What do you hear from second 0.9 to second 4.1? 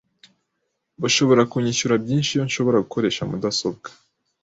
Bashobora kunyishyura byinshi iyo nshobora gukoresha mudasobwa.